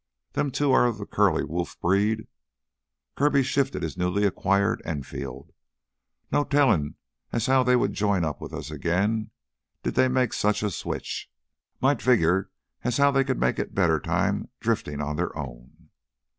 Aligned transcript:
"Them 0.33 0.49
two 0.49 0.71
are 0.71 0.87
of 0.87 0.97
the 0.97 1.05
curly 1.05 1.43
wolf 1.43 1.79
breed." 1.79 2.25
Kirby 3.15 3.43
shifted 3.43 3.83
his 3.83 3.95
newly 3.97 4.25
acquired 4.25 4.81
Enfield. 4.83 5.53
"No 6.31 6.43
tellin' 6.43 6.95
as 7.31 7.45
how 7.45 7.61
they 7.61 7.75
would 7.75 7.93
join 7.93 8.25
up 8.25 8.41
with 8.41 8.51
us 8.51 8.71
again 8.71 9.29
did 9.83 9.93
they 9.93 10.07
make 10.07 10.33
such 10.33 10.63
a 10.63 10.71
switch; 10.71 11.29
might 11.81 12.01
figure 12.01 12.49
as 12.83 12.97
how 12.97 13.11
they 13.11 13.23
could 13.23 13.39
make 13.39 13.59
it 13.59 13.75
better 13.75 13.99
time 13.99 14.49
driftin' 14.59 15.01
on 15.03 15.17
their 15.17 15.37
own." 15.37 15.91